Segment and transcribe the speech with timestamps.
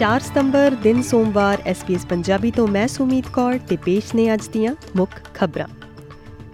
[0.00, 4.74] 4 ਸਤੰਬਰ ਦਿਨ ਸੋਮਵਾਰ ਐਸਪੀਐਸ ਪੰਜਾਬੀ ਤੋਂ ਮੈਂ ਸੁਮੀਤ ਕੌਰ ਤੇ ਪੇਸ਼ ਨੇ ਅੱਜ ਦੀਆਂ
[4.96, 5.66] ਮੁੱਖ ਖਬਰਾਂ।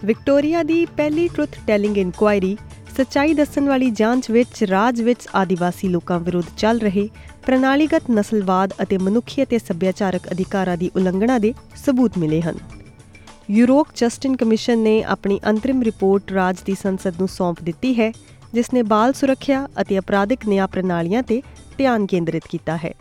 [0.05, 2.57] ਵਿਕਟੋਰੀਆ ਦੀ ਪਹਿਲੀ ਟਰੁੱਥ ਟੈਲਿੰਗ ਇਨਕੁਆਇਰੀ,
[2.97, 7.09] ਸਚਾਈ ਦੱਸਣ ਵਾਲੀ ਜਾਂਚ ਵਿੱਚ, ਰਾਜ ਵਿੱਚ ਆਦੀਵਾਸੀ ਲੋਕਾਂ ਵਿਰੁੱਧ ਚੱਲ ਰਹੇ
[7.47, 11.55] ਪ੍ਰਣਾਲੀਗਤ ਨਸਲਵਾਦ ਅਤੇ ਮਨੁੱਖੀ ਅਤੇ ਸੱਭਿਆਚਾਰਕ ਅਧਿਕਾਰਾਂ ਦੀ ਉਲੰਘਣਾ ਦੇ
[11.87, 12.59] ਸਬੂਤ ਮਿਲੇ ਹਨ।
[13.51, 18.13] ਯੂਰੋਪ ਜਸਟਿਨ ਕਮਿਸ਼ਨ ਨੇ ਆਪਣੀ ਅੰਤਰਿਮ ਰਿਪੋਰਟ ਰਾਜ ਦੀ ਸੰਸਦ ਨੂੰ ਸੌਂਪ ਦਿੱਤੀ ਹੈ,
[18.55, 21.43] ਜਿਸ ਨੇ ਬਾਲ ਸੁਰੱਖਿਆ ਅਤੇ ਅਪਰਾਧਿਕ ਨਿਆਂ ਪ੍ਰਣਾਲੀਆਂ ਤੇ
[21.79, 22.95] ਧਿਆਨ ਕੇਂਦਰਿਤ ਕੀਤਾ ਹੈ।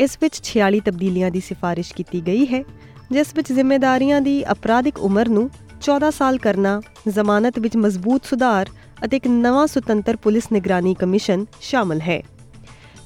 [0.00, 2.64] ਇਸ ਵਿੱਚ 46 ਤਬਦੀਲੀਆਂ ਦੀ ਸਿਫਾਰਿਸ਼ ਕੀਤੀ ਗਈ ਹੈ,
[3.10, 5.50] ਜਿਸ ਵਿੱਚ ਜ਼ਿੰਮੇਵਾਰੀਆਂ ਦੀ ਅਪਰਾਧਿਕ ਉਮਰ ਨੂੰ
[5.80, 8.68] 14 ਸਾਲ ਕਰਨਾ, ਜ਼ਮਾਨਤ ਵਿੱਚ ਮਜ਼ਬੂਤ ਸੁਧਾਰ
[9.04, 12.22] ਅਤੇ ਇੱਕ ਨਵਾਂ ਸੁਤੰਤਰ ਪੁਲਿਸ ਨਿਗਰਾਨੀ ਕਮਿਸ਼ਨ ਸ਼ਾਮਲ ਹੈ।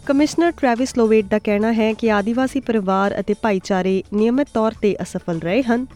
[0.06, 5.38] ਕਮਿਸ਼ਨਰ ਟ੍ਰੈਵਿਸ ਲੋਵੇਟ ਦਾ ਕਹਿਣਾ ਹੈ ਕਿ ਆਦੀਵਾਸੀ ਪਰਿਵਾਰ ਅਤੇ ਭਾਈਚਾਰੇ ਨਿਯਮਿਤ ਤੌਰ ਤੇ ਅਸਫਲ
[5.38, 5.86] ਰਹੇ ਹਨ।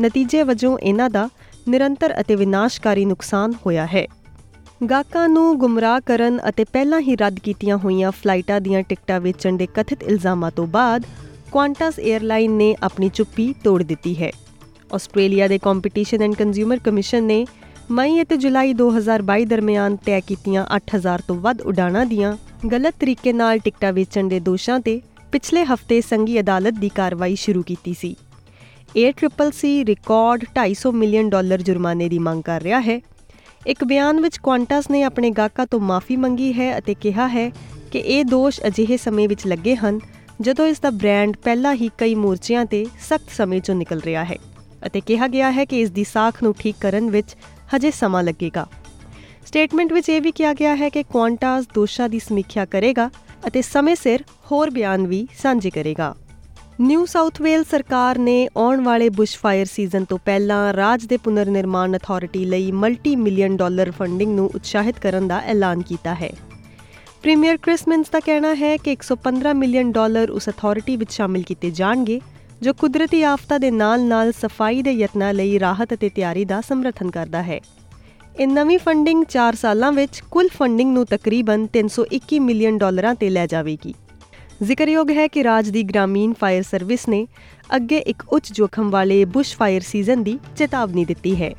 [0.00, 1.28] ਨਤੀਜੇ ਵਜੋਂ ਇਹਨਾਂ ਦਾ
[1.68, 4.06] ਨਿਰੰਤਰ ਅਤੇ ਵਿਨਾਸ਼ਕਾਰੀ ਨੁਕਸਾਨ ਹੋਇਆ ਹੈ।
[4.80, 9.66] ਗਾਕਾਂ ਨੂੰ ਗੁੰਮਰਾਹ ਕਰਨ ਅਤੇ ਪਹਿਲਾਂ ਹੀ ਰੱਦ ਕੀਤੀਆਂ ਹੋਈਆਂ ਫਲਾਈਟਾਂ ਦੀਆਂ ਟਿਕਟਾਂ ਵੇਚਣ ਦੇ
[9.74, 11.06] ਕਥਿਤ ਇਲਜ਼ਾਮਾਂ ਤੋਂ ਬਾਅਦ
[11.52, 14.30] ਕੁਆਂਟਸ 에ਅਰਲਾਈਨ ਨੇ ਆਪਣੀ ਚੁੱਪੀ ਤੋੜ ਦਿੱਤੀ ਹੈ।
[14.94, 17.44] ਆਸਟ੍ਰੇਲੀਆ ਦੇ ਕੰਪੀਟੀਸ਼ਨ ਐਂਡ ਕੰਜ਼ਿਊਮਰ ਕਮਿਸ਼ਨ ਨੇ
[17.90, 22.36] ਮਈ ਅਤੇ ਜੁਲਾਈ 2022 ਦਰਮਿਆਨ ਤੈਅ ਕੀਤੀਆਂ 8000 ਤੋਂ ਵੱਧ ਉਡਾਣਾਂ ਦੀਆਂ
[22.72, 25.00] ਗਲਤ ਤਰੀਕੇ ਨਾਲ ਟਿਕਟਾਂ ਵੇਚਣ ਦੇ ਦੋਸ਼ਾਂ ਤੇ
[25.32, 28.16] ਪਿਛਲੇ ਹਫ਼ਤੇ ਸੰਘੀ ਅਦਾਲਤ ਦੀ ਕਾਰਵਾਈ ਸ਼ੁਰੂ ਕੀਤੀ ਸੀ।
[28.96, 33.00] A triple C record 250 million dollar ਜੁਰਮਾਨੇ ਦੀ ਮੰਗ ਕਰ ਰਿਹਾ ਹੈ।
[33.66, 37.50] ਇੱਕ ਬਿਆਨ ਵਿੱਚ ਕੁਆਂਟਸ ਨੇ ਆਪਣੇ ਗਾਹਕਾਂ ਤੋਂ ਮਾਫੀ ਮੰਗੀ ਹੈ ਅਤੇ ਕਿਹਾ ਹੈ
[37.92, 40.00] ਕਿ ਇਹ ਦੋਸ਼ ਅਜਿਹੇ ਸਮੇਂ ਵਿੱਚ ਲੱਗੇ ਹਨ
[40.40, 44.36] ਜਦੋਂ ਇਸ ਦਾ ਬ੍ਰਾਂਡ ਪਹਿਲਾਂ ਹੀ ਕਈ ਮੋਰਚਿਆਂ ਤੇ ਸਖਤ ਸਮੇਂ ਚੋਂ ਨਿਕਲ ਰਿਹਾ ਹੈ
[44.86, 47.36] ਅਤੇ ਕਿਹਾ ਗਿਆ ਹੈ ਕਿ ਇਸ ਦੀ ਸਾਖ ਨੂੰ ਠੀਕ ਕਰਨ ਵਿੱਚ
[47.76, 48.66] ਹਜੇ ਸਮਾਂ ਲੱਗੇਗਾ।
[49.46, 53.10] ਸਟੇਟਮੈਂਟ ਵਿੱਚ ਇਹ ਵੀ ਕਿਹਾ ਗਿਆ ਹੈ ਕਿ ਕੁਆਂਟਸ ਦੋਸ਼ਾਂ ਦੀ ਸਮੀਖਿਆ ਕਰੇਗਾ
[53.46, 56.14] ਅਤੇ ਸਮੇਂ ਸਿਰ ਹੋਰ ਬਿਆਨ ਵੀ ਸਾਂਝੇ ਕਰੇਗਾ।
[56.80, 61.96] ਨਿਊ ਸਾਊਥ ਵੇਲ ਸਰਕਾਰ ਨੇ ਆਉਣ ਵਾਲੇ ਬੁਸ਼ਫਾਇਰ ਸੀਜ਼ਨ ਤੋਂ ਪਹਿਲਾਂ ਰਾਜ ਦੇ ਪੁਨਰ ਨਿਰਮਾਣ
[61.96, 66.30] ਅਥਾਰਟੀ ਲਈ ਮਲਟੀ ਮਿਲੀਅਨ ਡਾਲਰ ਫੰਡਿੰਗ ਨੂੰ ਉਤਸ਼ਾਹਿਤ ਕਰਨ ਦਾ ਐਲਾਨ ਕੀਤਾ ਹੈ।
[67.22, 72.20] ਪ੍ਰੀਮੀਅਰ ਕ੍ਰਿਸਮਨਸ ਦਾ ਕਹਿਣਾ ਹੈ ਕਿ 115 ਮਿਲੀਅਨ ਡਾਲਰ ਉਸ ਅਥਾਰਟੀ ਵਿੱਚ ਸ਼ਾਮਿਲ ਕੀਤੇ ਜਾਣਗੇ,
[72.62, 77.42] ਜੋ ਕੁਦਰਤੀ ਆਫਤਾਂ ਦੇ ਨਾਲ-ਨਾਲ ਸਫ਼ਾਈ ਦੇ ਯਤਨਾਂ ਲਈ ਰਾਹਤ ਅਤੇ ਤਿਆਰੀ ਦਾ ਸਮਰਥਨ ਕਰਦਾ
[77.42, 77.60] ਹੈ।
[78.40, 83.46] ਇਹ ਨਵੀਂ ਫੰਡਿੰਗ 4 ਸਾਲਾਂ ਵਿੱਚ ਕੁੱਲ ਫੰਡਿੰਗ ਨੂੰ ਤਕਰੀਬਨ 321 ਮਿਲੀਅਨ ਡਾਲਰਾਂ ਤੇ ਲੈ
[83.46, 83.94] ਜਾਵੇਗੀ।
[84.62, 87.26] ਜ਼ਿਕਰਯੋਗ ਹੈ ਕਿ ਰਾਜ ਦੀ ਗ੍ਰਾਮੀਣ ਫਾਇਰ ਸਰਵਿਸ ਨੇ
[87.76, 91.54] ਅੱਗੇ ਇੱਕ ਉੱਚ ਜੋਖਮ ਵਾਲੇ ਬੁਸ਼ ਫਾਇਰ ਸੀਜ਼ਨ ਦੀ ਚੇਤਾਵਨੀ ਦਿੱਤੀ ਹੈ।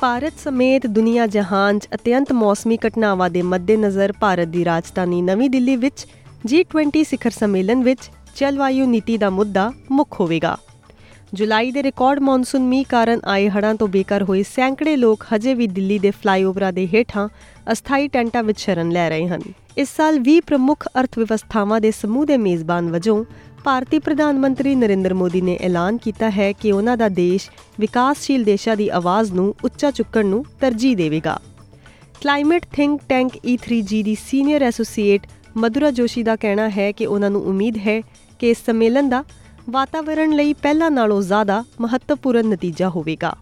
[0.00, 5.76] ਭਾਰਤ ਸਮੇਤ ਦੁਨੀਆ ਜਹਾਨ 'ਚ ਅਤਿਅੰਤ ਮੌਸਮੀ ਘਟਨਾਵਾਂ ਦੇ ਮੱਦੇਨਜ਼ਰ ਭਾਰਤ ਦੀ ਰਾਜਧਾਨੀ ਨਵੀਂ ਦਿੱਲੀ
[5.76, 6.06] ਵਿੱਚ
[6.52, 10.58] G20 ਸਿਖਰ ਸੰਮੇਲਨ ਵਿੱਚ ਜਲਵਾਯੂ ਨੀਤੀ ਦਾ ਮੁੱਦਾ ਮੁੱਖ ਹੋਵੇਗਾ।
[11.34, 15.66] ਜੁਲਾਈ ਦੇ ਰਿਕਾਰਡ ਮੌਨਸੂਨ ਮੀਂਹ ਕਾਰਨ ਆਏ ਹੜ੍ਹਾਂ ਤੋਂ ਬੇਕਾਰ ਹੋਏ ਸੈਂਕੜੇ ਲੋਕ ਹਜੇ ਵੀ
[15.66, 17.28] ਦਿੱਲੀ ਦੇ ਫਲਾਈਓਵਰਾਂ ਦੇ ਹੇਠਾਂ
[17.72, 19.40] ਅਸਥਾਈ ਟੈਂਟਾਂ ਵਿੱਚ ਸ਼ਰਨ ਲੈ ਰਹੇ ਹਨ।
[19.76, 23.24] ਇਸ ਸਾਲ 20 ਪ੍ਰਮੁੱਖ ਅਰਥ ਵਿਵਸਥਾਵਾਂ ਦੇ ਸਮੂਹ ਦੇ ਮੇਜ਼ਬਾਨ ਵਜੋਂ
[23.64, 27.50] ਭਾਰਤੀ ਪ੍ਰਧਾਨ ਮੰਤਰੀ ਨਰਿੰਦਰ ਮੋਦੀ ਨੇ ਐਲਾਨ ਕੀਤਾ ਹੈ ਕਿ ਉਹਨਾਂ ਦਾ ਦੇਸ਼
[27.80, 31.40] ਵਿਕਾਸਸ਼ੀਲ ਦੇਸ਼ਾਂ ਦੀ ਆਵਾਜ਼ ਨੂੰ ਉੱਚਾ ਚੁੱਕਣ ਨੂੰ ਤਰਜੀਹ ਦੇਵੇਗਾ।
[32.22, 35.26] ਕਲਾਈਮੇਟ ਥਿੰਕ ਟੈਂਕ E3G ਦੀ ਸੀਨੀਅਰ ਐਸੋਸੀਏਟ
[35.56, 38.00] ਮਧੁਰਾ ਜੋਸ਼ੀ ਦਾ ਕਹਿਣਾ ਹੈ ਕਿ ਉਹਨਾਂ ਨੂੰ ਉਮੀਦ ਹੈ
[38.38, 39.24] ਕਿ ਇਸ ਸੰਮੇਲਨ ਦਾ
[39.70, 43.36] ਵਾਤਾਵਰਣ ਲਈ ਪਹਿਲਾਂ ਨਾਲੋਂ ਜ਼ਿਆਦਾ ਮਹੱਤਵਪੂਰਨ ਨਤੀਜਾ ਹੋਵੇਗਾ।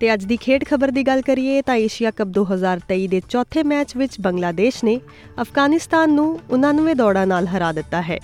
[0.00, 3.96] ਤੇ ਅੱਜ ਦੀ ਖੇਡ ਖਬਰ ਦੀ ਗੱਲ ਕਰੀਏ ਤਾਂ ਏਸ਼ੀਆ ਕੱਪ 2023 ਦੇ ਚੌਥੇ ਮੈਚ
[3.96, 5.00] ਵਿੱਚ ਬੰਗਲਾਦੇਸ਼ ਨੇ
[5.40, 8.18] ਅਫਗਾਨਿਸਤਾਨ ਨੂੰ 99 ਦੌੜਾਂ ਨਾਲ ਹਰਾ ਦਿੱਤਾ ਹੈ।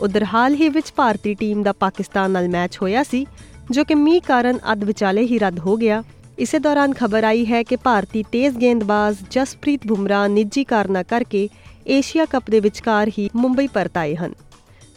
[0.00, 3.26] ਉਧਰ ਹਾਲ ਹੀ ਵਿੱਚ ਭਾਰਤੀ ਟੀਮ ਦਾ ਪਾਕਿਸਤਾਨ ਨਾਲ ਮੈਚ ਹੋਇਆ ਸੀ,
[3.70, 6.02] ਜੋ ਕਿ ਮੀਂਹ ਕਾਰਨ ਅੱਧ ਵਿਚਾਲੇ ਹੀ ਰੱਦ ਹੋ ਗਿਆ।
[6.38, 11.48] ਇਸੇ ਦੌਰਾਨ ਖਬਰ ਆਈ ਹੈ ਕਿ ਭਾਰਤੀ ਤੇਜ਼ ਗੇਂਦਬਾਜ਼ ਜਸਪ੍ਰੀਤ ਬੁਮਰਾਹ ਨਿੱਜੀ ਕਾਰਨਾਂ ਕਰਕੇ
[11.86, 14.32] ਏਸ਼ੀਆ ਕੱਪ ਦੇ ਵਿਚਕਾਰ ਹੀ ਮੁੰਬਈ ਪਰਤ ਆਏ ਹਨ।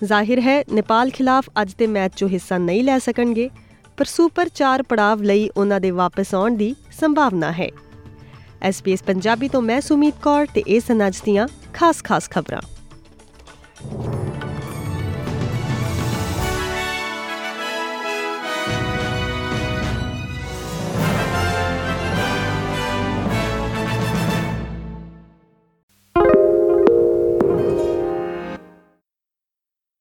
[0.03, 3.49] ਜ਼ਾਹਿਰ ਹੈ, ਨੇਪਾਲ ਖਿਲਾਫ ਅੱਜ ਦੇ ਮੈਚ 'ਚੋਂ ਹਿੱਸਾ ਨਹੀਂ ਲੈ ਸਕਣਗੇ,
[3.97, 7.69] ਪਰ ਸੁਪਰ 4 ਪੜਾਵ ਲਈ ਉਹਨਾਂ ਦੇ ਵਾਪਸ ਆਉਣ ਦੀ ਸੰਭਾਵਨਾ ਹੈ।
[8.61, 12.61] ਐਸਪੀਐਸ ਪੰਜਾਬੀ ਤੋਂ ਮੈਂ ਸੁਮੀਤ ਕੌਰ ਤੇ ਇਹ ਸਨ ਅੱਜ ਦੀਆਂ ਖਾਸ-ਖਾਸ ਖਬਰਾਂ।